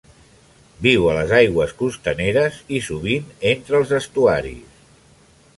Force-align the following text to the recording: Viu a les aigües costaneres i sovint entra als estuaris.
Viu 0.85 1.03
a 1.11 1.13
les 1.17 1.33
aigües 1.41 1.75
costaneres 1.83 2.59
i 2.79 2.83
sovint 2.89 3.31
entra 3.53 3.81
als 3.81 3.97
estuaris. 4.03 4.85